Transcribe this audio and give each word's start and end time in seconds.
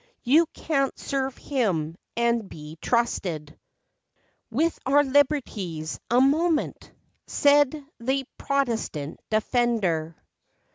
You 0.23 0.47
can't 0.47 0.97
serve 0.97 1.37
him, 1.37 1.95
and 2.17 2.49
be 2.49 2.75
trusted 2.81 3.55
With 4.49 4.79
our 4.83 5.03
liberties 5.03 5.99
a 6.09 6.19
moment," 6.19 6.91
Said 7.27 7.85
the 7.99 8.25
Protestant 8.39 9.19
defender. 9.29 10.15